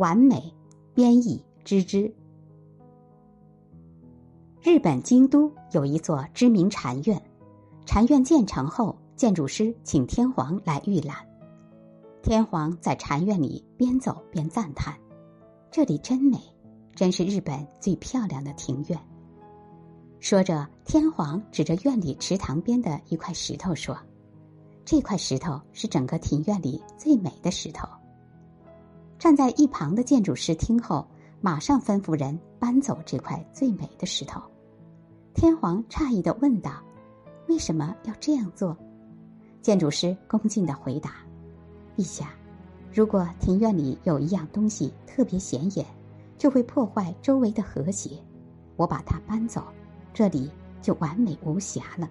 [0.00, 0.50] 完美，
[0.94, 2.10] 编译知之。
[4.62, 7.22] 日本京都有一座知名禅院，
[7.84, 11.14] 禅院建成后，建筑师请天皇来预览。
[12.22, 14.98] 天皇在禅院里边走边赞叹
[15.70, 16.38] ：“这里真美，
[16.94, 18.98] 真是日本最漂亮的庭院。”
[20.18, 23.94] 说着，天皇指着院里池塘边的一块石头说
[24.82, 27.86] ：“这块石头是整个庭院里最美的石头。”
[29.20, 31.06] 站在一旁的建筑师听后，
[31.42, 34.40] 马上吩咐人搬走这块最美的石头。
[35.34, 36.82] 天皇诧异的问道
[37.46, 38.74] ：“为什么要这样做？”
[39.60, 41.16] 建筑师恭敬的回答
[41.98, 42.32] ：“陛下，
[42.90, 45.84] 如果庭院里有一样东西特别显眼，
[46.38, 48.12] 就会破坏周围的和谐。
[48.76, 49.62] 我把它搬走。”
[50.14, 52.08] 这里就完美无瑕了。